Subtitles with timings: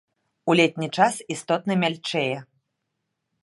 [0.51, 2.37] У летні час істотна мяльчэе.